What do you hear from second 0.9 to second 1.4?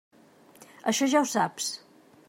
Això ja ho